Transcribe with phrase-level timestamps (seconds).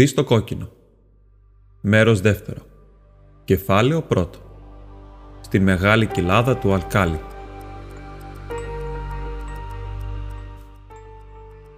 [0.00, 0.68] Σπουδή στο κόκκινο.
[1.80, 2.60] Μέρος δεύτερο.
[3.44, 4.38] Κεφάλαιο πρώτο.
[5.40, 7.20] Στην μεγάλη κοιλάδα του Αλκάλη.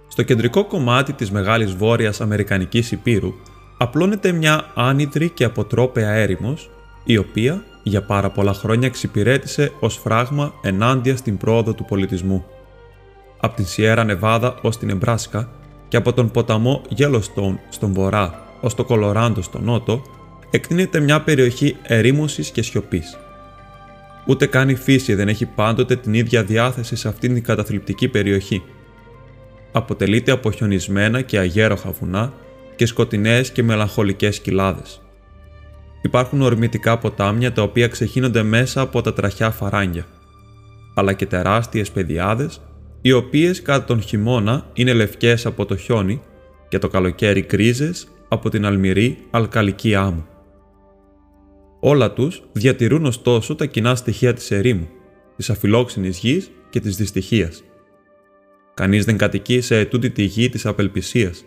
[0.07, 3.33] Στο κεντρικό κομμάτι της μεγάλης βόρειας Αμερικανικής Υπήρου
[3.77, 6.69] απλώνεται μια άνυδρη και αποτρόπαια έρημος,
[7.03, 12.45] η οποία για πάρα πολλά χρόνια εξυπηρέτησε ως φράγμα ενάντια στην πρόοδο του πολιτισμού.
[13.39, 15.49] Από την Σιέρα Νεβάδα ως την Εμπράσκα
[15.93, 20.01] και από τον ποταμό Yellowstone στον βορρά ως το Κολοράντο στο νότο,
[20.49, 23.17] εκτείνεται μια περιοχή ερήμωσης και σιωπής.
[24.25, 28.63] Ούτε καν η φύση δεν έχει πάντοτε την ίδια διάθεση σε αυτήν την καταθλιπτική περιοχή.
[29.71, 32.33] Αποτελείται από χιονισμένα και αγέροχα βουνά
[32.75, 35.01] και σκοτεινές και μελαγχολικές κοιλάδες.
[36.01, 40.05] Υπάρχουν ορμητικά ποτάμια τα οποία ξεχύνονται μέσα από τα τραχιά φαράγγια,
[40.93, 42.61] αλλά και τεράστιες πεδιάδες
[43.05, 46.21] οι οποίες κατά τον χειμώνα είναι λευκές από το χιόνι
[46.67, 50.27] και το καλοκαίρι κρίζες από την αλμυρή αλκαλική άμμο.
[51.79, 54.87] Όλα τους διατηρούν ωστόσο τα κοινά στοιχεία της ερήμου,
[55.35, 57.63] της αφιλόξενης γης και της δυστυχίας.
[58.73, 61.45] Κανείς δεν κατοικεί σε ετούτη τη γη της απελπισίας.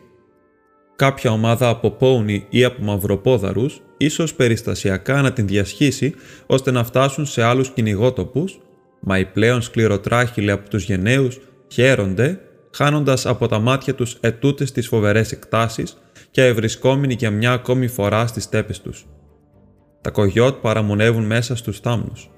[0.97, 6.15] Κάποια ομάδα από πόουνι ή από μαυροπόδαρους ίσως περιστασιακά να την διασχίσει
[6.47, 8.59] ώστε να φτάσουν σε άλλους κυνηγότοπους
[9.00, 11.41] μα οι πλέον σκληροτράχυλοι από τους γενναίους
[11.72, 12.41] χαίρονται,
[12.75, 15.97] χάνοντας από τα μάτια τους ετούτες τις φοβερές εκτάσεις
[16.30, 19.06] και ευρισκόμενοι για μια ακόμη φορά στις τέπες τους.
[20.00, 22.31] Τα κογιότ παραμονεύουν μέσα στους θάμνους.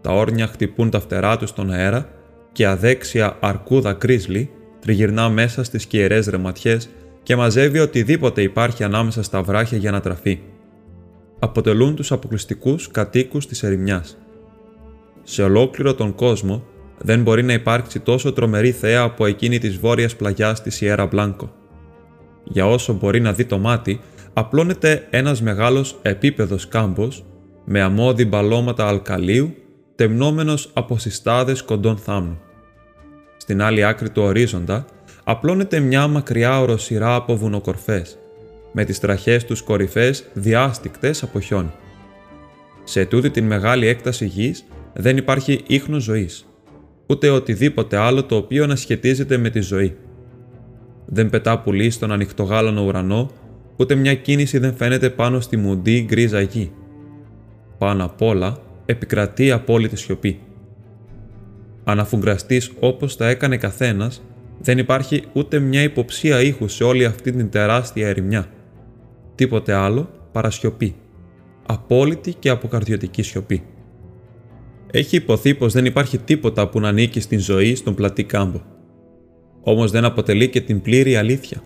[0.00, 2.08] Τα όρνια χτυπούν τα φτερά τους στον αέρα
[2.52, 4.50] και αδέξια αρκούδα κρίσλι
[4.80, 6.88] τριγυρνά μέσα στις κιερές ρεματιές
[7.22, 10.38] και μαζεύει οτιδήποτε υπάρχει ανάμεσα στα βράχια για να τραφεί.
[11.38, 14.18] Αποτελούν τους αποκλειστικούς κατοίκους της ερημιάς
[15.24, 16.64] σε ολόκληρο τον κόσμο
[16.98, 21.52] δεν μπορεί να υπάρξει τόσο τρομερή θέα από εκείνη της βόρειας πλαγιάς της Ιέρα Μπλάνκο.
[22.44, 24.00] Για όσο μπορεί να δει το μάτι,
[24.32, 27.24] απλώνεται ένας μεγάλος επίπεδος κάμπος
[27.64, 29.54] με αμμώδη μπαλώματα αλκαλίου
[29.94, 32.38] τεμνόμενος από συστάδες κοντών θάμνου.
[33.36, 34.84] Στην άλλη άκρη του ορίζοντα
[35.24, 38.18] απλώνεται μια μακριά οροσυρά από βουνοκορφές,
[38.72, 41.72] με τις τραχές τους κορυφές διάστικτες από χιόνι.
[42.84, 46.46] Σε τούτη την μεγάλη έκταση γης δεν υπάρχει ίχνος ζωής,
[47.06, 49.96] ούτε οτιδήποτε άλλο το οποίο να σχετίζεται με τη ζωή.
[51.06, 53.30] Δεν πετά πουλί στον ανοιχτογάλανο ουρανό,
[53.76, 56.72] ούτε μια κίνηση δεν φαίνεται πάνω στη μουντή γκρίζα γη.
[57.78, 60.40] Πάνω απ' όλα επικρατεί απόλυτη σιωπή.
[61.84, 64.22] Αν αφουγκραστείς όπως τα έκανε καθένας,
[64.60, 68.48] δεν υπάρχει ούτε μια υποψία ήχου σε όλη αυτή την τεράστια ερημιά.
[69.34, 70.94] Τίποτε άλλο παρά σιωπή.
[71.66, 73.62] Απόλυτη και αποκαρδιωτική σιωπή.
[74.96, 78.60] Έχει υποθεί πως δεν υπάρχει τίποτα που να ανήκει στην ζωή στον πλατή κάμπο.
[79.62, 81.62] Όμως δεν αποτελεί και την πλήρη αλήθεια.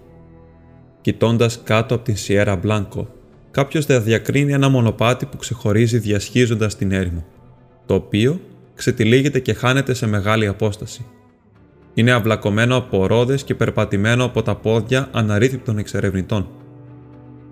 [1.00, 3.08] Κοιτώντας κάτω από την Σιέρα Μπλάνκο,
[3.50, 7.26] κάποιος θα διακρίνει ένα μονοπάτι που ξεχωρίζει διασχίζοντας την έρημο,
[7.86, 8.40] το οποίο
[8.74, 11.06] ξετυλίγεται και χάνεται σε μεγάλη απόσταση.
[11.94, 16.48] Είναι αυλακωμένο από ρόδες και περπατημένο από τα πόδια αναρρύθμιτων εξερευνητών.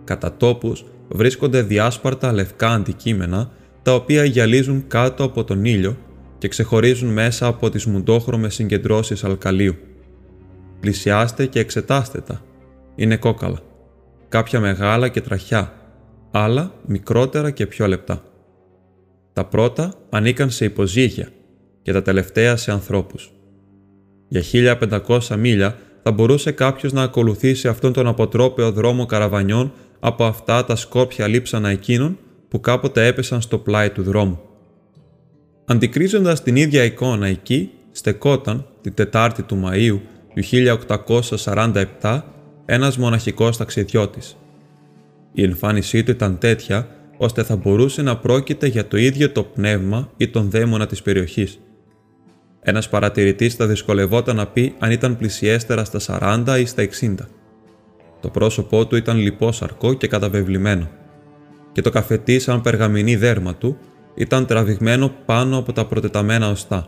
[0.05, 3.51] Κατά τόπους βρίσκονται διάσπαρτα λευκά αντικείμενα
[3.87, 5.97] τα οποία γυαλίζουν κάτω από τον ήλιο
[6.39, 9.75] και ξεχωρίζουν μέσα από τις μουντόχρωμες συγκεντρώσεις αλκαλίου.
[10.81, 12.43] Πλησιάστε και εξετάστε τα.
[12.95, 13.59] Είναι κόκαλα.
[14.29, 15.73] Κάποια μεγάλα και τραχιά,
[16.31, 18.23] άλλα μικρότερα και πιο λεπτά.
[19.33, 21.29] Τα πρώτα ανήκαν σε υποζύγια
[21.83, 23.33] και τα τελευταία σε ανθρώπους.
[24.29, 24.43] Για
[25.09, 30.77] 1500 μίλια θα μπορούσε κάποιος να ακολουθήσει αυτόν τον αποτρόπαιο δρόμο καραβανιών από αυτά τα
[30.77, 34.41] σκόπια λείψανα εκείνων που κάποτε έπεσαν στο πλάι του δρόμου.
[35.65, 39.99] Αντικρίζοντας την ίδια εικόνα εκεί, στεκόταν την Τετάρτη του Μαΐου
[40.35, 40.43] του
[42.01, 42.23] 1847
[42.65, 44.37] ένας μοναχικός ταξιδιώτης.
[45.33, 50.11] Η εμφάνισή του ήταν τέτοια ώστε θα μπορούσε να πρόκειται για το ίδιο το πνεύμα
[50.17, 51.61] ή τον δαίμονα της περιοχής.
[52.61, 56.01] Ένας παρατηρητής θα δυσκολευόταν να πει αν ήταν πλησιέστερα στα
[56.47, 57.15] 40 ή στα 60.
[58.21, 60.89] Το πρόσωπό του ήταν λιπόσαρκο και καταβεβλημένο
[61.77, 63.79] και το καφετί σαν περγαμηνή δέρμα του
[64.15, 66.87] ήταν τραβηγμένο πάνω από τα προτεταμένα οστά.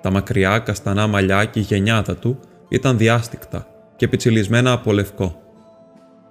[0.00, 2.38] Τα μακριά καστανά μαλλιά και η γενιάδα του
[2.68, 3.66] ήταν διάστικτα
[3.96, 5.40] και πιτσιλισμένα από λευκό,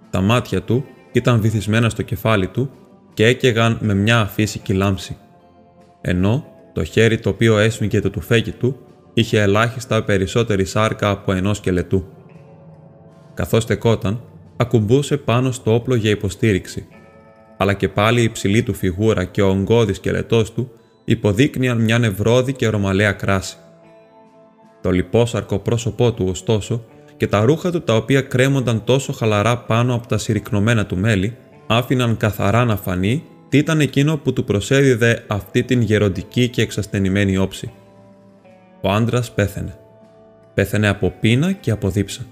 [0.09, 2.69] Τα μάτια του ήταν βυθισμένα στο κεφάλι του
[3.13, 5.17] και έκαιγαν με μια αφύσικη λάμψη.
[6.01, 8.77] Ενώ το χέρι το οποίο έσμιγε το τουφέκι του
[9.13, 12.05] είχε ελάχιστα περισσότερη σάρκα από ενός σκελετού.
[13.33, 14.21] Καθώς στεκόταν,
[14.57, 16.87] ακουμπούσε πάνω στο όπλο για υποστήριξη,
[17.61, 20.71] αλλά και πάλι η υψηλή του φιγούρα και ο ογκώδης σκελετός του
[21.05, 23.57] υποδείκνυαν μια νευρόδη και ρωμαλαία κράση.
[24.81, 26.85] Το λιπόσαρκο πρόσωπό του, ωστόσο,
[27.17, 31.37] και τα ρούχα του τα οποία κρέμονταν τόσο χαλαρά πάνω από τα συρρυκνωμένα του μέλη,
[31.67, 37.37] άφηναν καθαρά να φανεί τι ήταν εκείνο που του προσέδιδε αυτή την γεροντική και εξασθενημένη
[37.37, 37.71] όψη.
[38.81, 39.77] Ο άντρας πέθαινε.
[40.53, 42.25] Πέθαινε από πείνα και από δίψα.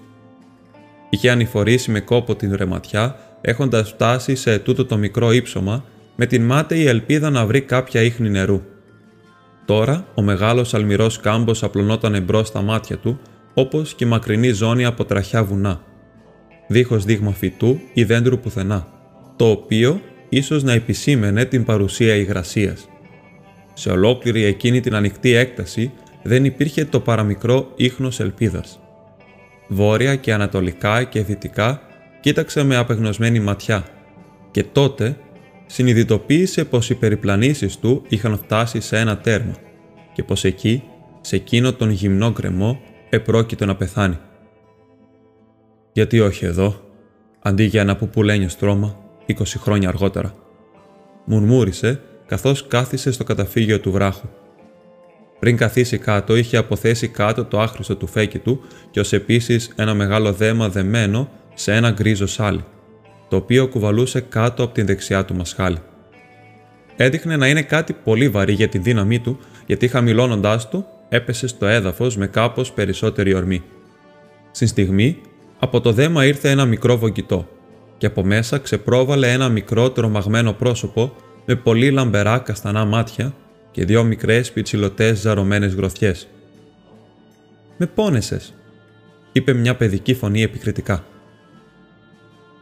[1.10, 5.84] Είχε ανηφορήσει με κόπο την ρεματιά, έχοντας φτάσει σε τούτο το μικρό ύψωμα,
[6.16, 8.62] με την μάταιη ελπίδα να βρει κάποια ίχνη νερού.
[9.66, 13.20] Τώρα ο μεγάλος αλμυρός κάμπος απλωνόταν εμπρός στα μάτια του,
[13.54, 15.82] όπως και η μακρινή ζώνη από τραχιά βουνά.
[16.68, 18.88] Δίχως δείγμα φυτού ή δέντρου πουθενά,
[19.36, 22.90] το οποίο ίσως να επισήμενε την παρουσία υγρασίας.
[23.74, 25.92] Σε ολόκληρη εκείνη την ανοιχτή έκταση
[26.24, 28.80] δεν υπήρχε το παραμικρό ίχνος ελπίδας.
[29.68, 31.82] Βόρεια και ανατολικά και δυτικά
[32.28, 33.86] κοίταξε με απεγνωσμένη ματιά
[34.52, 35.18] και τότε
[35.66, 39.56] συνειδητοποίησε πως οι περιπλανήσεις του είχαν φτάσει σε ένα τέρμα
[40.14, 40.84] και πως εκεί,
[41.22, 42.80] σε εκείνο τον γυμνό γκρεμό,
[43.10, 44.18] επρόκειτο να πεθάνει.
[45.92, 46.82] Γιατί όχι εδώ,
[47.40, 48.98] αντί για ένα πουπουλένιο στρώμα,
[49.28, 50.34] 20 χρόνια αργότερα.
[51.26, 54.28] Μουρμούρισε καθώς κάθισε στο καταφύγιο του βράχου.
[55.40, 59.94] Πριν καθίσει κάτω, είχε αποθέσει κάτω το άχρηστο του φέκι του και ως επίσης ένα
[59.94, 62.64] μεγάλο δέμα δεμένο σε ένα γκρίζο σάλι,
[63.28, 65.78] το οποίο κουβαλούσε κάτω από την δεξιά του μασχάλη.
[66.96, 71.66] Έδειχνε να είναι κάτι πολύ βαρύ για τη δύναμή του, γιατί χαμηλώνοντάς του έπεσε στο
[71.66, 73.64] έδαφος με κάπως περισσότερη ορμή.
[74.52, 75.22] Στην στιγμή,
[75.60, 77.48] από το δέμα ήρθε ένα μικρό βογγητό
[77.98, 81.16] και από μέσα ξεπρόβαλε ένα μικρό τρομαγμένο πρόσωπο
[81.46, 83.34] με πολύ λαμπερά καστανά μάτια
[83.72, 86.28] και δύο μικρές πιτσιλωτές ζαρωμένες γροθιές.
[87.78, 88.54] «Με πόνεσες»,
[89.32, 91.04] είπε μια παιδική φωνή επικριτικά.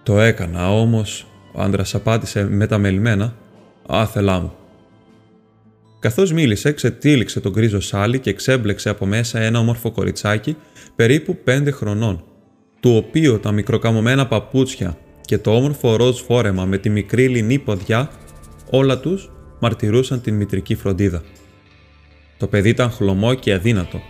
[0.06, 3.36] «Το έκανα, όμως», ο άντρας απάντησε μεταμελημένα,
[3.88, 4.54] «άθελά μου».
[6.00, 10.56] Καθώς μίλησε, ξετύλιξε τον γκρίζο σάλι και ξέμπλεξε από μέσα ένα όμορφο κοριτσάκι
[10.96, 12.24] περίπου πέντε χρονών,
[12.80, 18.10] του οποίου τα μικροκαμωμένα παπούτσια και το όμορφο ροζ φόρεμα με τη μικρή λινή ποδιά,
[18.70, 21.24] όλα τους μαρτυρούσαν την μητρική φροντίδα.
[22.38, 24.02] Το παιδί ήταν χλωμό και αδύνατο,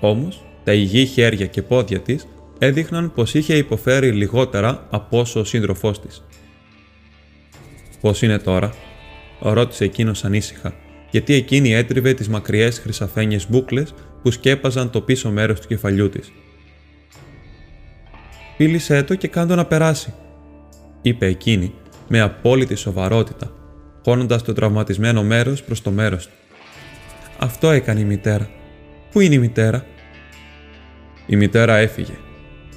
[0.00, 2.26] όμως τα υγιή χέρια και πόδια της
[2.64, 6.24] έδειχναν πως είχε υποφέρει λιγότερα από όσο ο σύντροφός της.
[8.00, 8.74] «Πώς είναι τώρα»
[9.40, 10.74] ρώτησε εκείνος ανήσυχα,
[11.10, 16.32] γιατί εκείνη έτριβε τις μακριές χρυσαφένιες μπούκλες που σκέπαζαν το πίσω μέρος του κεφαλιού της.
[18.56, 20.14] «Πήλησέ το και κάντο να περάσει»,
[21.02, 21.74] είπε εκείνη
[22.08, 23.52] με απόλυτη σοβαρότητα,
[24.04, 26.32] χώνοντας το τραυματισμένο μέρος προς το μέρος του.
[27.38, 28.50] Αυτό έκανε η μητέρα.
[29.10, 29.86] Πού είναι η μητέρα;
[31.26, 32.14] Η μητέρα έφυγε.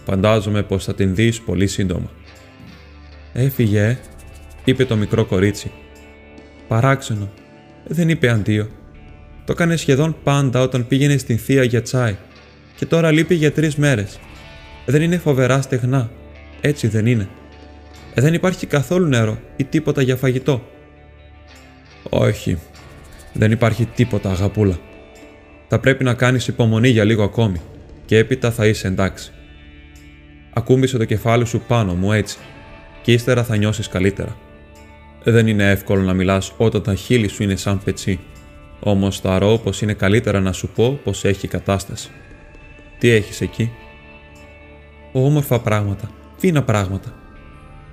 [0.06, 2.12] Φαντάζομαι πως θα την δεις πολύ σύντομα.
[3.34, 3.98] Έφυγε, ε,
[4.63, 5.72] είπε το μικρό κορίτσι.
[6.68, 7.31] Παράξενο.
[7.88, 8.68] Δεν είπε αντίο.
[9.46, 12.16] Το έκανε σχεδόν πάντα όταν πήγαινε στην θεία για τσάι.
[12.75, 14.19] Και τώρα λείπει για τρεις μέρες.
[14.86, 16.10] Δεν είναι φοβερά στεγνά.
[16.62, 17.28] Έτσι δεν είναι.
[18.14, 20.62] Ε, δεν υπάρχει καθόλου νερό ή τίποτα για φαγητό.
[22.09, 22.57] Όχι.
[23.33, 24.80] Δεν υπάρχει τίποτα, αγαπούλα.
[25.68, 27.62] Θα πρέπει να κάνεις υπομονή για λίγο ακόμη
[28.06, 29.31] και έπειτα θα είσαι εντάξει.
[30.57, 32.38] Ακούμπησε το κεφάλι σου πάνω μου έτσι
[33.02, 34.38] και ύστερα θα νιώσεις καλύτερα.
[35.24, 38.19] Δεν είναι εύκολο να μιλάς όταν τα χείλη σου είναι σαν πετσί.
[38.80, 42.09] Όμως ρω πως είναι καλύτερα να σου πω πως έχει κατάσταση.
[42.97, 43.71] Τι έχεις εκεί;
[45.12, 47.14] Όμορφα πράγματα, φίνα πράγματα,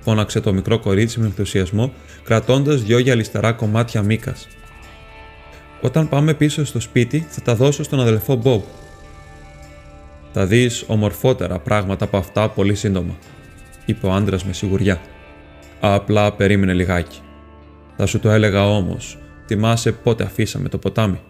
[0.01, 1.93] φώναξε το μικρό κορίτσι με ενθουσιασμό,
[2.25, 4.37] κρατώντας δυο γυαλιστερά κομμάτια μίκα.
[5.81, 8.63] Όταν πάμε πίσω στο σπίτι, θα τα δώσω στον αδελφό Μπομπ.
[10.33, 13.19] Θα δεις ομορφότερα πράγματα από αυτά πολύ σύντομα,
[13.87, 15.01] είπε ο άντρας με σιγουριά.
[15.81, 17.19] Απλά περίμενε λιγάκι.
[17.97, 21.21] Θα σου το έλεγα όμως, θυμάσαι πότε αφήσαμε το ποτάμι.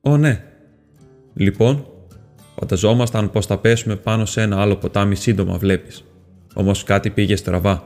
[0.00, 0.44] Ω ναι.
[1.34, 1.86] Λοιπόν,
[2.58, 6.04] φανταζόμασταν πως θα πέσουμε πάνω σε ένα άλλο ποτάμι σύντομα, βλέπεις.
[6.54, 7.84] Όμως κάτι πήγε στραβά.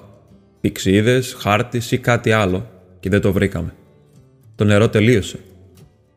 [0.61, 2.71] Πηξίδες, χάρτης ή κάτι άλλο
[3.01, 3.75] και δεν το βρήκαμε.
[4.55, 5.39] Το νερό τελείωσε.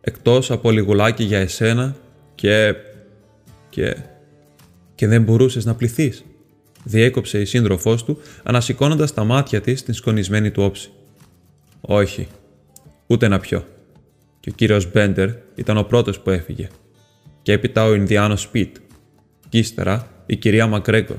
[0.02, 1.96] Εκτός από λιγουλάκι για εσένα
[2.36, 2.76] και.
[3.74, 3.98] Και.
[4.96, 6.26] και δεν μπορούσες να πληθείς.
[6.84, 10.90] Διέκοψε η σύντροφός του, ανασηκώνοντας τα μάτια της στην σκονισμένη του όψη.
[11.82, 12.28] Όχι,
[13.08, 13.66] ούτε να πιω.
[14.40, 16.70] Και ο κύριος Μπέντερ ήταν ο πρώτος που έφυγε.
[17.42, 18.76] Και έπειτα ο Ινδιάνος Σπιτ.
[19.50, 21.18] Και ύστερα η κυρία Μακρέγκορ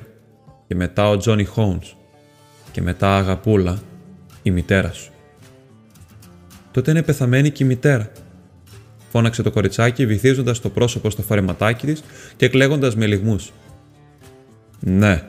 [0.67, 1.97] και μετά ο Τζόνι Χόουνς
[2.73, 3.83] και μετά αγαπούλα
[4.43, 5.13] η μητέρα σου.
[6.71, 8.11] Τότε είναι πεθαμένη και η μητέρα,
[9.15, 12.03] φώναξε το κοριτσάκι βυθίζοντας το πρόσωπο στο φαρεματάκι της
[12.37, 13.53] και κλαίγοντας με λιγμούς.
[14.81, 15.23] Ναι,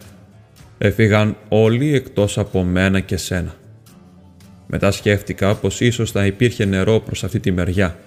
[0.78, 3.56] έφυγαν όλοι εκτός από μένα και σένα.
[4.68, 7.98] Μετά σκέφτηκα πως ίσως θα υπήρχε νερό προς αυτή τη μεριά.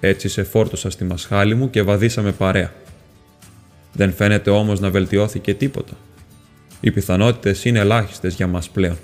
[0.00, 2.72] Έτσι σε φόρτωσα στη μασχάλη μου και βαδίσαμε παρέα.
[3.92, 5.92] Δεν φαίνεται όμως να βελτιώθηκε τίποτα.
[6.80, 8.98] Οι πιθανότητες είναι ελάχιστες για μας πλέον.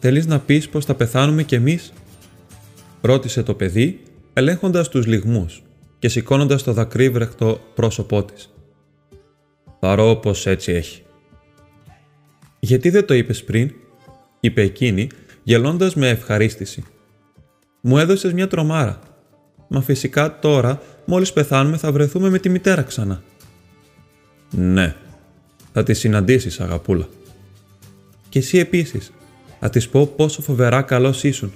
[0.00, 1.92] «Θέλεις να πεις πως θα πεθάνουμε κι εμείς»
[3.00, 4.00] ρώτησε το παιδί,
[4.40, 5.62] ελέγχοντας τους λιγμούς
[5.98, 8.52] και σηκώνοντας το δακρύβρεχτο πρόσωπό της.
[9.80, 11.02] «Θαρώ πως έτσι έχει».
[12.60, 13.72] «Γιατί δεν το είπες πριν»
[14.40, 15.08] είπε εκείνη,
[15.42, 16.84] γελώντας με ευχαρίστηση.
[17.80, 18.98] «Μου έδωσες μια τρομάρα.
[19.68, 23.22] Μα φυσικά τώρα, μόλις πεθάνουμε θα βρεθούμε με τη μητέρα ξανά».
[24.50, 24.96] «Ναι,
[25.72, 27.08] θα τη συναντήσεις αγαπούλα».
[28.28, 29.12] «Και εσύ επίσης.
[29.60, 31.52] Θα της πω πόσο φοβερά καλός ήσουν.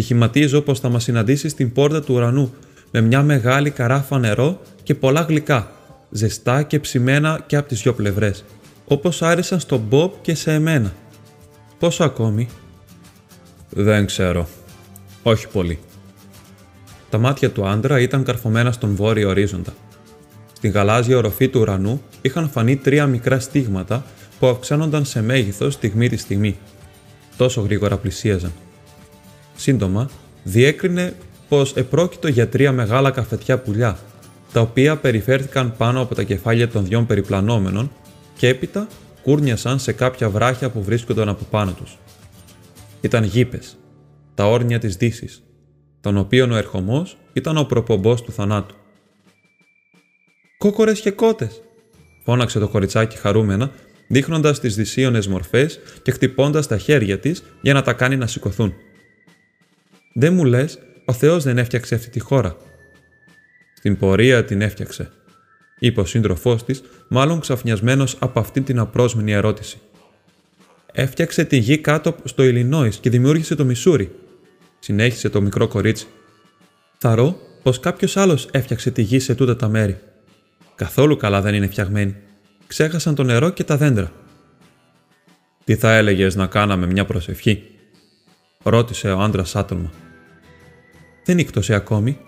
[0.00, 2.54] Στοιχηματίζω πως θα μας συναντήσεις στην πόρτα του ουρανού
[2.90, 5.70] με μια μεγάλη καράφα νερό και πολλά γλυκά,
[6.10, 8.44] ζεστά και ψημένα και από τις δυο πλευρές,
[8.84, 10.92] όπως άρεσαν στον Μπομπ και σε εμένα.
[11.78, 12.48] Πόσο ακόμη;
[13.70, 14.48] Δεν ξέρω.
[15.22, 15.78] Όχι πολύ.
[17.10, 19.74] Τα μάτια του άντρα ήταν καρφωμένα στον βόρειο ορίζοντα.
[20.52, 24.04] Στην γαλάζια οροφή του ουρανού είχαν φανεί τρία μικρά στίγματα
[24.38, 26.56] που αυξάνονταν σε μέγεθος στιγμή τη στιγμή.
[27.36, 28.52] Τόσο γρήγορα πλησίαζαν.
[29.60, 30.10] Σύντομα,
[30.42, 31.14] διέκρινε
[31.48, 33.98] πως επρόκειτο για τρία μεγάλα καφετιά πουλιά,
[34.52, 37.92] τα οποία περιφέρθηκαν πάνω από τα κεφάλια των δυο περιπλανόμενων
[38.36, 38.86] και έπειτα
[39.22, 41.98] κούρνιασαν σε κάποια βράχια που βρίσκονταν από πάνω τους.
[43.00, 43.76] Ήταν γήπες,
[44.34, 45.42] τα όρνια της δύσης,
[46.00, 48.74] τον οποίον ο ερχομός ήταν ο προπομπός του θανάτου.
[50.58, 51.62] «Κόκορες και κότες»,
[52.24, 53.70] φώναξε το κοριτσάκι χαρούμενα,
[54.08, 58.74] δείχνοντας τις δυσίωνες μορφές και χτυπώντας τα χέρια της για να τα κάνει να σηκωθούν.
[60.12, 62.56] «Δεν μου λες, ο Θεός δεν έφτιαξε αυτή τη χώρα».
[63.74, 65.10] «Στην πορεία την έφτιαξε»,
[65.80, 69.78] είπε ο σύντροφός της, μάλλον ξαφνιασμένος από αυτή την απρόσμενη ερώτηση.
[70.92, 74.10] Έφτιαξε τη γη κάτω στο Ιλινόης και δημιούργησε το Μισούρι,
[74.78, 76.06] συνέχισε το μικρό κορίτσι.
[76.98, 79.98] Θαρώ πως κάποιος άλλος έφτιαξε τη γη σε τούτα τα μέρη.
[80.74, 82.16] Καθόλου καλά δεν είναι φτιαγμένη.
[82.66, 84.12] Ξέχασαν το νερό και τα δέντρα.
[85.64, 87.62] Τι θα έλεγες να κάναμε μια προσευχή,
[88.62, 89.90] ρώτησε ο άντρας άτομα.
[91.24, 92.18] Δεν νύκτωσε ακόμη,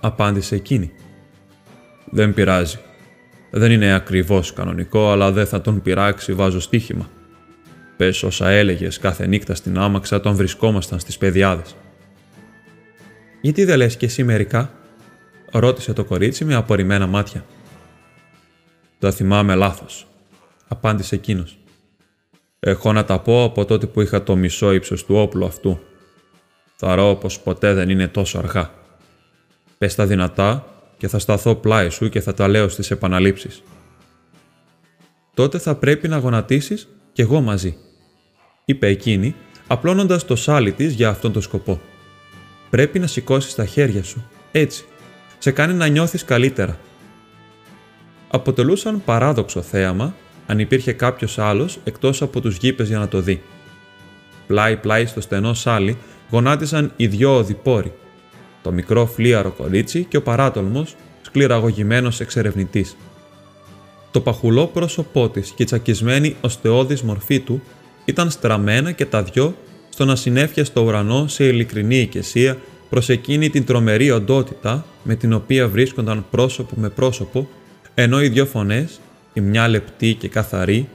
[0.00, 0.92] απάντησε εκείνη.
[2.10, 2.78] Δεν πειράζει.
[3.50, 7.10] Δεν είναι ακριβώς κανονικό, αλλά δεν θα τον πειράξει, βάζω στοίχημα.
[7.96, 11.62] Πες όσα έλεγες κάθε νύχτα στην άμαξα όταν βρισκόμασταν στις παιδιάδε.
[13.40, 14.72] Γιατί δεν λες και εσύ μερικά,
[15.50, 17.44] ρώτησε το κορίτσι με απορριμμένα μάτια.
[18.98, 20.06] Το θυμάμαι λάθος,
[20.68, 21.58] απάντησε εκείνος.
[22.68, 25.80] Έχω να τα πω από τότε που είχα το μισό ύψος του όπλου αυτού.
[26.76, 28.70] Θα πως ποτέ δεν είναι τόσο αργά.
[29.78, 33.62] Πες τα δυνατά και θα σταθώ πλάι σου και θα τα λέω στις επαναλήψεις.
[35.34, 37.76] Τότε θα πρέπει να γονατίσεις κι εγώ μαζί,
[38.64, 39.34] είπε εκείνη,
[39.66, 41.80] απλώνοντας το σάλι της για αυτόν τον σκοπό.
[42.70, 44.84] Πρέπει να σηκώσεις τα χέρια σου, έτσι,
[45.38, 46.78] σε κάνει να νιώθεις καλύτερα.
[48.30, 50.14] Αποτελούσαν παράδοξο θέαμα
[50.46, 53.42] αν υπήρχε κάποιος άλλος εκτός από τους γήπες για να το δει.
[54.46, 55.96] Πλάι-πλάι στο στενό σάλι
[56.30, 57.92] γονάτισαν οι δυο οδηπόροι,
[58.62, 62.96] το μικρό φλίαρο κορίτσι και ο παράτολμος, σκληραγωγημένος εξερευνητής.
[64.10, 67.62] Το παχουλό πρόσωπό της και η τσακισμένη οστεώδης μορφή του
[68.04, 69.54] ήταν στραμμένα και τα δυο
[69.88, 72.58] στο να συνέφια στο ουρανό σε ειλικρινή οικεσία
[72.90, 77.48] προς εκείνη την τρομερή οντότητα με την οποία βρίσκονταν πρόσωπο με πρόσωπο,
[77.94, 79.00] ενώ οι δυο φωνές,
[79.36, 80.88] η μια λεπτή και καθαρή,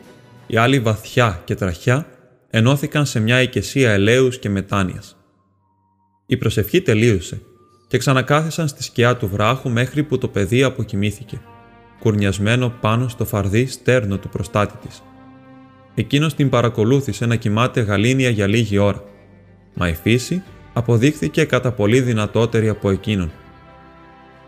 [0.47, 2.07] η άλλη βαθιά και τραχιά,
[2.49, 5.17] ενώθηκαν σε μια οικεσία ελέους και μετάνοιας.
[6.25, 7.41] Η προσευχή τελείωσε
[7.87, 11.41] και ξανακάθισαν στη σκιά του βράχου μέχρι που το παιδί αποκοιμήθηκε,
[11.99, 15.03] κουρνιασμένο πάνω στο φαρδί στέρνο του προστάτη της.
[15.95, 19.03] Εκείνος την παρακολούθησε να κοιμάται γαλήνια για λίγη ώρα,
[19.73, 20.43] μα η φύση
[20.73, 23.31] αποδείχθηκε κατά πολύ δυνατότερη από εκείνον.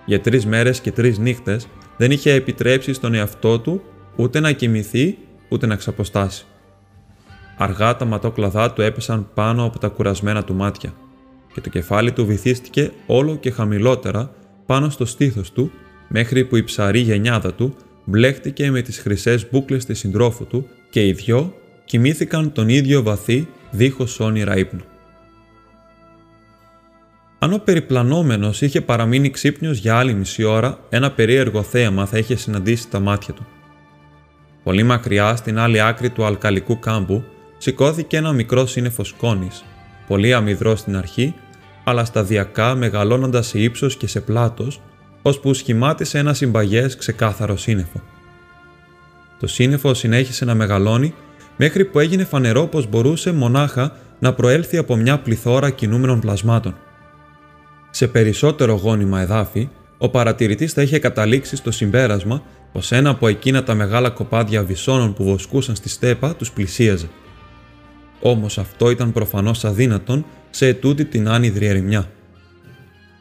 [0.06, 3.82] Για τρεις μέρες και τρεις νύχτες δεν είχε επιτρέψει στον εαυτό του
[4.16, 5.18] ούτε να κοιμηθεί
[5.50, 6.46] ούτε να ξαποστάσει.
[7.58, 10.94] Αργά τα ματόκλαδά του έπεσαν πάνω από τα κουρασμένα του μάτια
[11.54, 14.32] και το κεφάλι του βυθίστηκε όλο και χαμηλότερα
[14.66, 15.72] πάνω στο στήθος του,
[16.08, 21.08] μέχρι που η ψαρή γενιάδα του μπλέχτηκε με τις χρυσές μπούκλες της συντρόφου του και
[21.08, 21.54] οι δυο
[21.86, 24.82] κοιμήθηκαν τον ίδιο βαθύ δίχως όνειρα ύπνου.
[27.44, 32.36] Αν ο περιπλανόμενος είχε παραμείνει ξύπνιος για άλλη μισή ώρα, ένα περίεργο θέαμα θα είχε
[32.36, 33.48] συναντήσει τα μάτια του.
[34.64, 37.24] Πολύ μακριά στην άλλη άκρη του αλκαλικού κάμπου
[37.58, 39.64] σηκώθηκε ένα μικρό σύννεφος σκόνης,
[40.08, 41.34] πολύ αμυδρό στην αρχή,
[41.84, 44.82] αλλά σταδιακά μεγαλώνοντας σε ύψος και σε πλάτος,
[45.22, 48.02] ώσπου σχημάτισε ένα συμπαγές ξεκάθαρο σύννεφο.
[49.40, 51.14] Το σύννεφος συνέχισε να μεγαλώνει
[51.58, 56.76] μέχρι που έγινε φανερό πως μπορούσε μονάχα να προέλθει από μια πληθώρα κινούμενων πλασμάτων.
[57.96, 63.64] Σε περισσότερο γόνιμα εδάφη, ο παρατηρητής θα είχε καταλήξει στο συμπέρασμα πως ένα από εκείνα
[63.64, 67.10] τα μεγάλα κοπάδια βυσώνων που βοσκούσαν στη στέπα τους πλησίαζε.
[68.22, 72.10] Όμως αυτό ήταν προφανώς αδύνατον σε ετούτη την άνυδρη ερημιά.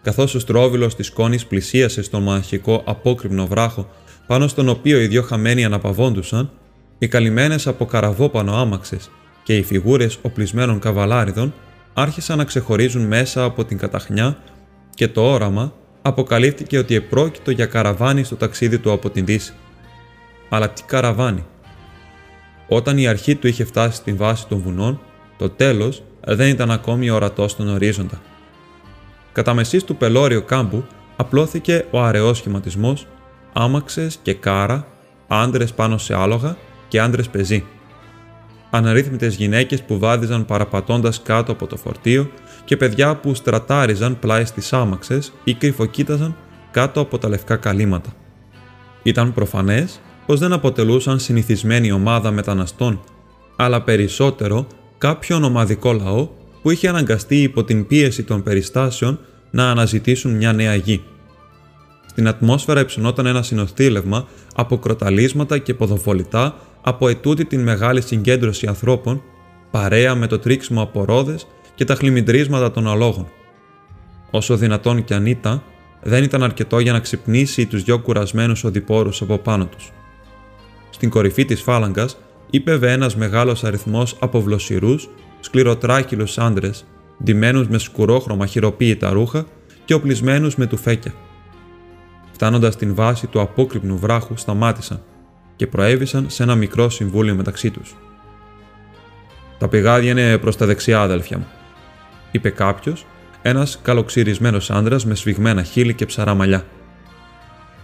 [0.02, 3.90] Καθώς ο στρόβιλος της σκόνη πλησίασε στον μοναχικό απόκρυμνο βράχο
[4.26, 6.50] πάνω στον οποίο οι δυο χαμένοι αναπαυόντουσαν,
[6.98, 9.10] οι καλυμμένες από καραβόπανο άμαξες
[9.42, 11.54] και οι φιγούρες οπλισμένων καβαλάριδων
[11.94, 14.36] άρχισαν να ξεχωρίζουν μέσα από την καταχνιά
[14.94, 15.72] και το όραμα
[16.02, 19.52] αποκαλύφθηκε ότι επρόκειτο για καραβάνι στο ταξίδι του από την Δύση.
[20.48, 21.44] Αλλά τι καραβάνι;
[22.68, 25.00] Όταν η αρχή του είχε φτάσει στην βάση των βουνών,
[25.36, 28.20] το τέλος δεν ήταν ακόμη ορατό στον ορίζοντα.
[29.32, 30.84] Κατά μεσής του πελώριο κάμπου
[31.16, 33.06] απλώθηκε ο αραιός σχηματισμός,
[33.52, 34.86] άμαξες και κάρα,
[35.28, 36.56] άντρες πάνω σε άλογα
[36.88, 37.64] και άντρες πεζοί.
[38.70, 42.30] Αναρρύθμιτες γυναίκες που βάδιζαν παραπατώντας κάτω από το φορτίο
[42.64, 46.36] και παιδιά που στρατάριζαν πλάι στις άμαξες ή κρυφοκοίταζαν
[46.70, 48.12] κάτω από τα λευκά καλύματα.
[49.02, 53.00] Ήταν προφανές πως δεν αποτελούσαν συνηθισμένη ομάδα μεταναστών,
[53.56, 54.66] αλλά περισσότερο
[54.98, 56.28] κάποιο ομαδικό λαό
[56.62, 59.18] που είχε αναγκαστεί υπό την πίεση των περιστάσεων
[59.50, 61.02] να αναζητήσουν μια νέα γη.
[62.06, 69.22] Στην ατμόσφαιρα υψωνόταν ένα συνοθήλευμα από κροταλίσματα και ποδοφολητά από ετούτη την μεγάλη συγκέντρωση ανθρώπων,
[69.70, 73.28] παρέα με το τρίξιμο από ρόδες και τα χλιμιντρίσματα των αλόγων.
[74.30, 75.62] Όσο δυνατόν κι αν ήταν,
[76.02, 79.92] δεν ήταν αρκετό για να ξυπνήσει τους δυο κουρασμένους οδηπόρους από πάνω τους.
[80.90, 82.18] Στην κορυφή της φάλαγγας
[82.50, 85.08] ύπευε ένας μεγάλος αριθμός από βλοσιρούς,
[85.40, 86.84] σκληροτράκυλους άντρες,
[87.24, 89.46] ντυμένους με σκουρόχρωμα χειροποίητα ρούχα
[89.84, 91.14] και οπλισμένους με τουφέκια.
[92.32, 95.02] Φτάνοντας στην βάση του απόκρυπνου βράχου, σταμάτησαν
[95.56, 97.94] και προέβησαν σε ένα μικρό συμβούλιο μεταξύ τους.
[99.58, 101.46] «Τα πηγάδια είναι προς τα δεξιά, αδέλφια μου»,
[102.32, 103.06] είπε κάποιος,
[103.42, 106.64] ένας καλοξυρισμένος άντρα με σφιγμένα χείλη και ψαρά μαλλιά.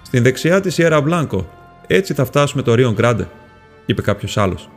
[0.03, 1.51] Στην δεξιά της Ιέρα Μπλάνκο,
[1.87, 3.29] έτσι θα φτάσουμε το Ρίον Γκράντε,
[3.87, 4.69] είπε κάποιος άλλος.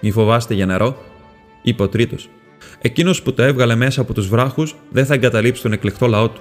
[0.00, 1.02] Μη φοβάστε για νερό,
[1.62, 2.28] είπε ο τρίτος.
[2.80, 6.40] Εκείνος που το έβγαλε μέσα από τους βράχους δεν θα εγκαταλείψει τον εκλεκτό λαό του.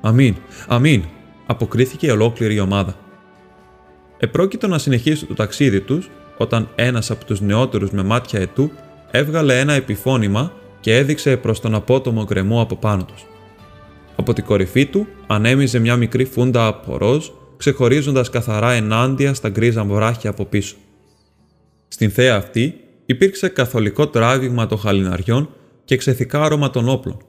[0.00, 0.36] Αμήν,
[0.68, 1.04] αμήν,
[1.46, 2.96] αποκρίθηκε η ολόκληρη ομάδα.
[4.18, 8.70] Επρόκειτο να συνεχίσει το ταξίδι τους όταν ένας από τους νεότερους με μάτια ετού
[9.10, 10.52] έβγαλε ένα επιφώνημα
[10.84, 13.26] και έδειξε προς τον απότομο γκρεμό από πάνω τους.
[14.16, 19.84] Από την κορυφή του ανέμιζε μια μικρή φούντα από ροζ, ξεχωρίζοντας καθαρά ενάντια στα γκρίζα
[19.84, 20.76] βράχια από πίσω.
[21.88, 22.74] Στην θέα αυτή
[23.06, 25.48] υπήρξε καθολικό τράβηγμα των χαλιναριών
[25.84, 27.24] και ξεθικά άρωμα των όπλων,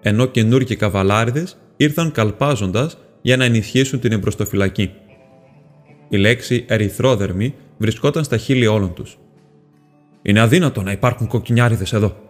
[0.00, 4.90] ενώ καινούργιοι καβαλάριδες ήρθαν καλπάζοντας για να ενισχύσουν την εμπροστοφυλακή.
[6.08, 9.18] Η λέξη ερυθρόδερμη βρισκόταν στα χείλη όλων τους.
[10.22, 12.23] «Είναι αδύνατο να υπάρχουν κοκκινιάριδες εδώ»,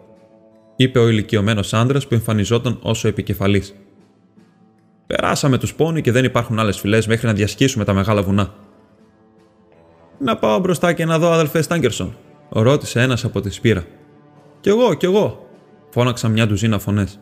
[0.75, 3.75] είπε ο ηλικιωμένος άντρα που εμφανιζόταν όσο επικεφαλής.
[5.07, 8.53] Περάσαμε τους πόνοι και δεν υπάρχουν άλλες φυλές μέχρι να διασχίσουμε τα μεγάλα βουνά.
[10.19, 12.17] Να πάω μπροστά και να δω, αδελφέ Στάγκερσον,
[12.49, 13.85] ρώτησε ένας από τη σπήρα.
[14.61, 15.49] Κι εγώ, κι εγώ,
[15.89, 17.19] φώναξαν μια ντουζίνα φωνές.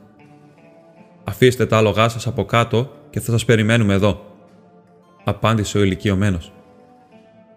[1.23, 4.25] Αφήστε τα άλογά σας από κάτω και θα σας περιμένουμε εδώ,
[5.23, 6.51] απάντησε ο ηλικιωμένος.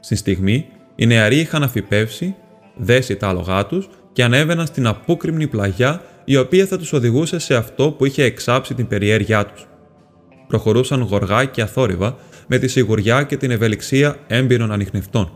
[0.00, 2.34] Στη στιγμή, οι νεαροί είχαν αφιπεύσει,
[2.76, 7.54] δέσει τα άλογά τους και ανέβαιναν στην απόκριμνη πλαγιά η οποία θα τους οδηγούσε σε
[7.54, 9.66] αυτό που είχε εξάψει την περιέργειά τους.
[10.46, 15.32] Προχωρούσαν γοργά και αθόρυβα με τη σιγουριά και την ευελιξία έμπειρων ανιχνευτών.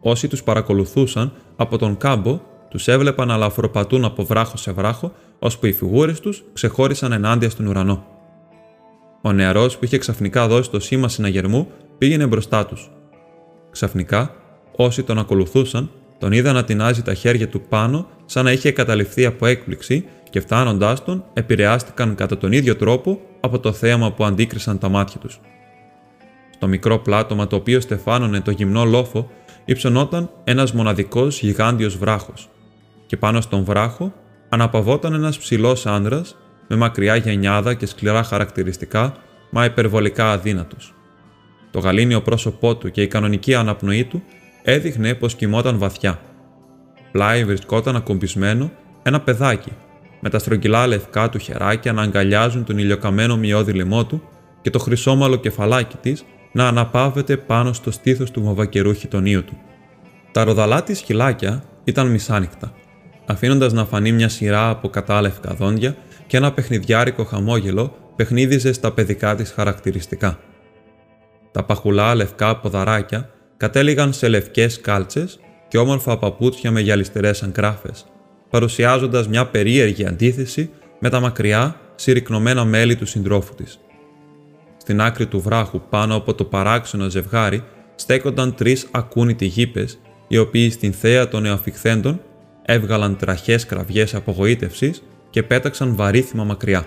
[0.00, 5.66] Όσοι τους παρακολουθούσαν από τον κάμπο τους έβλεπαν να λαφροπατούν από βράχο σε βράχο ώσπου
[5.66, 8.06] οι φιγούρες τους ξεχώρισαν ενάντια στον ουρανό.
[9.22, 12.90] Ο νεαρός που είχε ξαφνικά δώσει το σήμα συναγερμού πήγαινε μπροστά τους.
[13.70, 14.34] Ξαφνικά,
[14.76, 15.90] όσοι τον ακολουθούσαν
[16.24, 20.40] τον είδα να τεινάζει τα χέρια του πάνω σαν να είχε καταληφθεί από έκπληξη και
[20.40, 25.40] φτάνοντάς τον επηρεάστηκαν κατά τον ίδιο τρόπο από το θέαμα που αντίκρισαν τα μάτια τους.
[26.54, 29.30] Στο μικρό πλάτωμα το οποίο στεφάνωνε το γυμνό λόφο
[29.64, 32.48] υψωνόταν ένας μοναδικός γιγάντιος βράχος,
[33.06, 34.12] και πάνω στον βράχο
[34.48, 36.22] αναπαυόταν ένας ψηλός άντρα
[36.68, 39.14] με μακριά γενιάδα και σκληρά χαρακτηριστικά,
[39.50, 40.94] μα υπερβολικά αδύνατος.
[41.70, 44.22] Το γαλήνιο πρόσωπό του και η κανονική αναπνοή του
[44.64, 46.20] έδειχνε πως κοιμόταν βαθιά.
[47.12, 48.70] Πλάι βρισκόταν ακουμπισμένο
[49.02, 49.72] ένα παιδάκι,
[50.20, 54.22] με τα στρογγυλά λευκά του χεράκια να αγκαλιάζουν τον ηλιοκαμένο μειώδη λαιμό του
[54.62, 59.58] και το χρυσόμαλο κεφαλάκι της να αναπαύεται πάνω στο στήθος του βαβακερού χιτονίου του.
[60.32, 62.72] Τα ροδαλά της χυλάκια ήταν μισάνοιχτα,
[63.26, 65.96] αφήνοντας να φανεί μια σειρά από κατάλευκα δόντια
[66.26, 70.38] και ένα παιχνιδιάρικο χαμόγελο παιχνίδιζε στα παιδικά της χαρακτηριστικά.
[71.52, 73.33] Τα παχουλά λευκά ποδαράκια
[73.64, 78.04] κατέληγαν σε λευκές κάλτσες και όμορφα παπούτσια με γυαλιστερές αγκράφες,
[78.50, 83.78] παρουσιάζοντας μια περίεργη αντίθεση με τα μακριά, συρρυκνωμένα μέλη του συντρόφου της.
[84.76, 89.98] Στην άκρη του βράχου, πάνω από το παράξενο ζευγάρι, στέκονταν τρεις ακούνητοι γήπες,
[90.28, 92.20] οι οποίοι στην θέα των νεοφυχθέντων
[92.64, 96.86] έβγαλαν τραχές κραυγές απογοήτευσης και πέταξαν βαρύθιμα μακριά.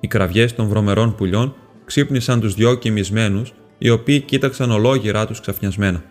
[0.00, 6.04] Οι κραυγές των βρωμερών πουλιών ξύπνησαν τους δυο κοιμισμένους, οι οποίοι κοίταξαν ολόγυρά τους ξαφνιασμένα.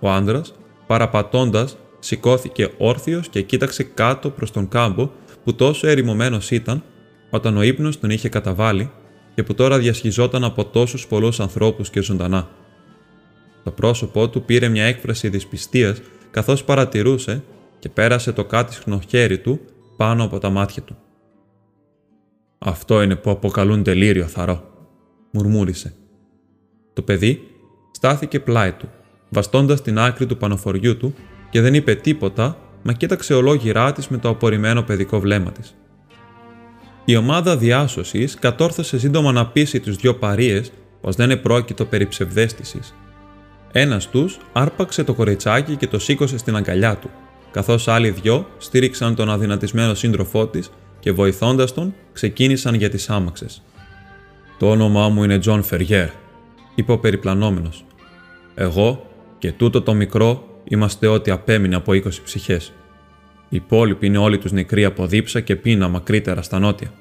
[0.00, 0.42] Ο άντρα,
[0.86, 5.10] παραπατώντας, σηκώθηκε όρθιος και κοίταξε κάτω προς τον κάμπο
[5.44, 6.82] που τόσο ερημωμένος ήταν
[7.30, 8.90] όταν ο ύπνος τον είχε καταβάλει
[9.34, 12.48] και που τώρα διασχιζόταν από τόσους πολλούς ανθρώπους και ζωντανά.
[13.64, 17.42] Το πρόσωπό του πήρε μια έκφραση δυσπιστίας καθώς παρατηρούσε
[17.78, 19.60] και πέρασε το κάτισχνο χέρι του
[19.96, 20.96] πάνω από τα μάτια του.
[22.58, 24.64] «Αυτό είναι που αποκαλούν τελείριο θαρό»,
[25.30, 25.94] μουρμούρισε.
[26.98, 27.42] Το παιδί
[27.90, 28.88] στάθηκε πλάι του,
[29.28, 31.14] βαστώντας την άκρη του πανοφοριού του
[31.50, 35.76] και δεν είπε τίποτα, μα κοίταξε ολόγυρά της με το απορριμμένο παιδικό βλέμμα της.
[37.04, 42.94] Η ομάδα διάσωσης κατόρθωσε σύντομα να πείσει τους δυο παρείες πως δεν επρόκειτο περί ψευδέστησης.
[43.72, 47.10] Ένας τους άρπαξε το κοριτσάκι και το σήκωσε στην αγκαλιά του,
[47.50, 53.62] καθώς άλλοι δυο στήριξαν τον αδυνατισμένο σύντροφό της και βοηθώντας τον ξεκίνησαν για τις άμαξες.
[54.58, 56.08] Το όνομά μου είναι Τζον Φεριέρ,
[56.78, 57.84] είπε ο περιπλανόμενος.
[58.54, 59.06] Εγώ
[59.38, 62.72] και τούτο το μικρό είμαστε ό,τι απέμεινε από 20 ψυχές.
[63.48, 66.92] Οι υπόλοιποι είναι όλοι τους νεκροί από δίψα και πείνα μακρύτερα στα νότια.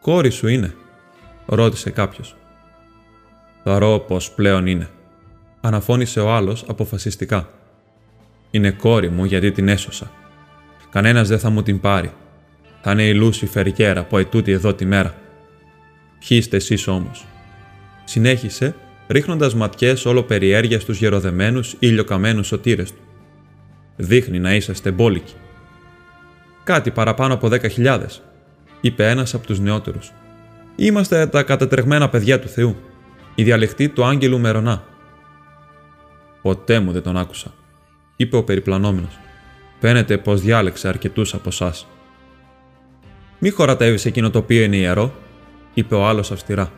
[0.00, 0.74] Κόρη σου είναι,
[1.46, 2.36] ρώτησε κάποιος.
[3.64, 4.88] Θαρώ πως πλέον είναι,
[5.60, 7.48] αναφώνησε ο άλλος αποφασιστικά.
[8.50, 10.10] Είναι κόρη μου γιατί την έσωσα.
[10.90, 12.12] Κανένας δεν θα μου την πάρει.
[12.82, 15.14] Θα είναι η Λούση Φεργέρα από ετούτη εδώ τη μέρα.
[16.18, 17.26] Ποιοι είστε εσείς όμως.
[18.08, 18.74] Συνέχισε
[19.08, 23.00] ρίχνοντας ματιές όλο περιέργεια στους γεροδεμένους ηλιοκαμένου σωτήρες του.
[23.96, 25.34] Δείχνει να είσαστε μπόλικοι.
[26.64, 28.22] Κάτι παραπάνω από 10.000,
[28.80, 30.12] είπε ένας από τους νεότερους.
[30.76, 32.76] Είμαστε τα κατατρεγμένα παιδιά του Θεού,
[33.34, 34.84] η διαλεκτή του Άγγελου Μερονά.
[36.42, 37.54] Ποτέ μου δεν τον άκουσα,
[38.16, 39.18] είπε ο περιπλανόμενος.
[39.80, 41.74] Φαίνεται πως διάλεξε αρκετούς από εσά.
[43.38, 45.14] Μη χωρατεύει εκείνο το οποίο είναι ιερό,
[45.74, 46.72] είπε ο άλλος αυστηρά.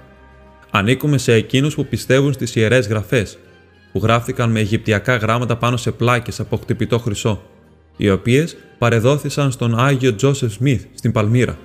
[0.71, 3.39] Ανήκουμε σε εκείνους που πιστεύουν στις ιερές γραφές,
[3.93, 7.43] που γράφτηκαν με αιγυπτιακά γράμματα πάνω σε πλάκες από χτυπητό χρυσό,
[7.97, 11.59] οι οποίες παρεδόθησαν στον Άγιο Τζόσεφ Σμιθ στην Παλμύρα.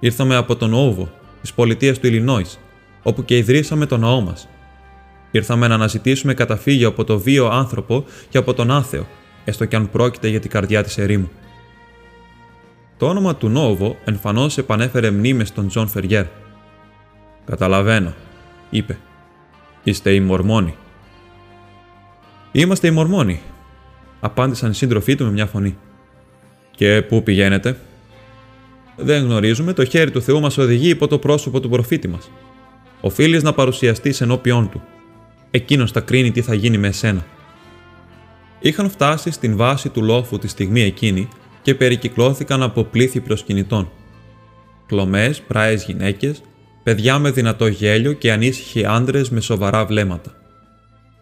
[0.00, 2.58] Ήρθαμε από το Νόβο, της πολιτείας του Ιλινόης,
[3.02, 4.48] όπου και ιδρύσαμε το ναό μας.
[5.30, 9.06] Ήρθαμε να αναζητήσουμε καταφύγιο από το βίαιο άνθρωπο και από τον άθεο,
[9.44, 11.30] έστω και αν πρόκειται για την καρδιά της ερήμου.
[12.98, 16.24] Το όνομα του Νόβο εμφανώς επανέφερε μνήμες στον Τζον Φεριέρ,
[17.50, 18.14] Καταλαβαίνω,
[18.70, 18.98] είπε.
[19.82, 20.74] Είστε οι Μορμόνοι.
[22.52, 23.40] Είμαστε οι Μορμόνοι,
[24.20, 25.76] απάντησαν οι σύντροφοί του με μια φωνή.
[26.70, 27.76] Και πού πηγαίνετε;
[28.96, 32.30] Δεν γνωρίζουμε, το χέρι του Θεού μας οδηγεί υπό το πρόσωπο του προφήτη μας.
[33.00, 34.82] Οφείλεις να παρουσιαστείς ενώπιόν του.
[35.50, 37.26] Εκείνος θα κρίνει τι θα γίνει με εσένα.
[38.60, 41.28] Είχαν φτάσει στην βάση του λόφου τη στιγμή εκείνη
[41.62, 43.90] και περικυκλώθηκαν από πλήθη προσκυνητών.
[44.86, 46.42] Κλωμές, πράες γυναίκες,
[46.88, 50.32] παιδιά με δυνατό γέλιο και ανήσυχοι άντρες με σοβαρά βλέμματα.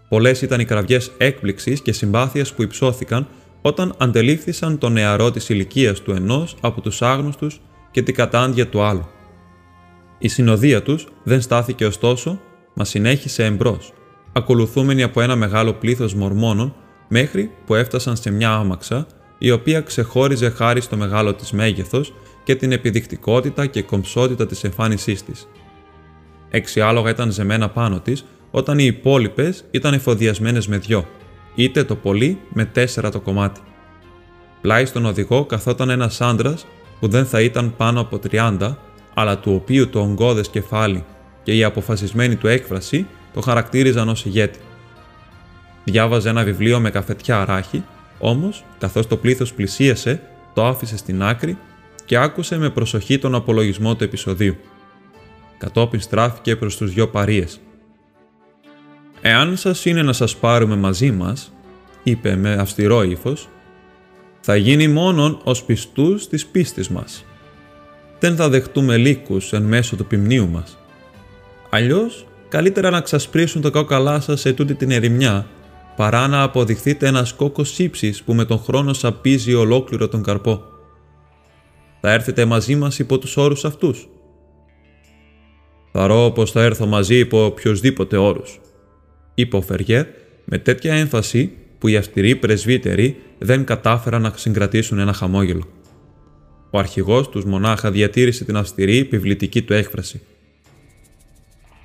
[0.08, 3.28] Πολλές ήταν οι κραυγές έκπληξης και συμπάθειας που υψώθηκαν
[3.62, 8.82] όταν αντελήφθησαν το νεαρό της ηλικίας του ενός από τους άγνωστους και την κατάντια του
[8.82, 9.06] άλλου.
[10.18, 12.40] Η συνοδεία τους δεν στάθηκε ωστόσο,
[12.74, 13.92] μα συνέχισε εμπρός,
[14.32, 16.74] ακολουθούμενη από ένα μεγάλο πλήθος μορμόνων
[17.08, 19.06] μέχρι που έφτασαν σε μια άμαξα
[19.38, 22.12] η οποία ξεχώριζε χάρη στο μεγάλο της μέγεθος
[22.46, 25.48] και την επιδεικτικότητα και κομψότητα της εμφάνισής της.
[26.50, 31.08] Έξι άλογα ήταν ζεμένα πάνω της, όταν οι υπόλοιπες ήταν εφοδιασμένες με δυο,
[31.54, 33.60] είτε το πολύ με τέσσερα το κομμάτι.
[34.60, 36.66] Πλάι στον οδηγό καθόταν ένας άντρας
[37.00, 38.76] που δεν θα ήταν πάνω από 30,
[39.14, 41.04] αλλά του οποίου το ογκώδες κεφάλι
[41.42, 44.58] και η αποφασισμένη του έκφραση το χαρακτήριζαν ως ηγέτη.
[45.84, 47.84] Διάβαζε ένα βιβλίο με καφετιά ράχη,
[48.18, 50.20] όμως, καθώς το πλήθος πλησίασε,
[50.54, 51.58] το άφησε στην άκρη
[52.06, 54.56] και άκουσε με προσοχή τον απολογισμό του επεισοδίου.
[55.58, 57.60] Κατόπιν στράφηκε προς τους δυο παρίες.
[59.20, 61.52] «Εάν σας είναι να σας πάρουμε μαζί μας»,
[62.02, 63.48] είπε με αυστηρό ύφος,
[64.40, 67.24] «θα γίνει μόνον ως πιστούς της πίστης μας.
[68.18, 70.78] Δεν θα δεχτούμε λύκους εν μέσω του ποιμνίου μας.
[71.70, 75.46] Αλλιώς, καλύτερα να ξασπρίσουν το κόκαλά σας σε τούτη την ερημιά,
[75.96, 80.75] παρά να αποδειχθείτε ένας κόκο ύψης που με τον χρόνο σαπίζει ολόκληρο τον καρπό.
[82.00, 84.08] Θα έρθετε μαζί μας υπό τους όρους αυτούς.
[85.92, 88.60] «Θαρώ πως θα έρθω μαζί υπό οποιοδήποτε όρους»,
[89.34, 90.06] είπε ο Φεργέρ
[90.44, 95.64] με τέτοια έμφαση που οι αυστηροί πρεσβύτεροι δεν κατάφεραν να συγκρατήσουν ένα χαμόγελο.
[96.70, 100.20] Ο αρχηγός τους μονάχα διατήρησε την αυστηρή επιβλητική του έκφραση.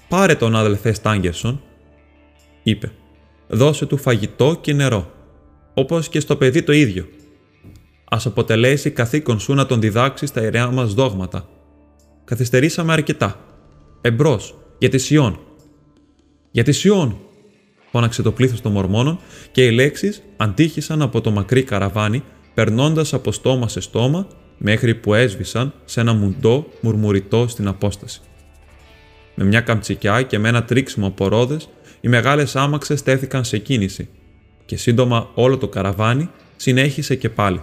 [0.07, 1.61] «Πάρε τον αδελφέ Στάγκερσον»,
[2.63, 2.91] είπε.
[3.47, 5.11] «Δώσε του φαγητό και νερό,
[5.73, 7.07] όπως και στο παιδί το ίδιο.
[8.13, 11.47] Ας αποτελέσει καθήκον σου να τον διδάξεις τα ιερέα μας δόγματα.
[12.23, 13.39] Καθυστερήσαμε αρκετά.
[14.01, 15.39] Εμπρός, για τη Σιών.
[16.51, 17.17] Για τη Σιών,
[17.91, 19.19] φώναξε το πλήθος των Μορμόνων
[19.51, 25.13] και οι λέξεις αντίχησαν από το μακρύ καραβάνι, περνώντας από στόμα σε στόμα μέχρι που
[25.13, 28.21] έσβησαν σε ένα μουντό μουρμουριτό στην απόσταση.
[29.35, 31.69] Με μια καμτσικιά και με ένα τρίξιμο από ρόδες,
[32.01, 34.09] οι μεγάλες άμαξες στέθηκαν σε κίνηση
[34.65, 37.61] και σύντομα όλο το καραβάνι συνέχισε και πάλι.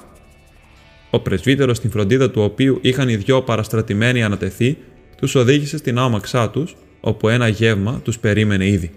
[1.10, 4.76] Ο πρεσβύτερος στην φροντίδα του οποίου είχαν οι δυο παραστρατημένοι ανατεθεί,
[5.16, 8.90] τους οδήγησε στην άμαξά τους, όπου ένα γεύμα τους περίμενε ήδη.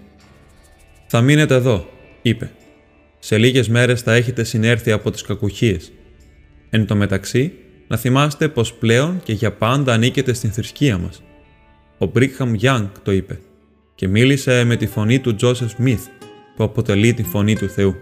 [1.06, 1.88] «Θα μείνετε εδώ»,
[2.22, 2.50] είπε.
[3.18, 5.92] «Σε λίγες μέρες θα έχετε συνέρθει από τις κακουχίες.
[6.70, 7.52] Εν τω μεταξύ,
[7.88, 11.22] να θυμάστε πως πλέον και για πάντα ανήκετε στην θρησκεία μας».
[11.98, 13.40] Ο Μπρίχαμ Γιάνγκ το είπε
[13.94, 16.06] και μίλησε με τη φωνή του Τζόσεφ Σμιθ,
[16.56, 17.96] που αποτελεί τη φωνή του Θεού.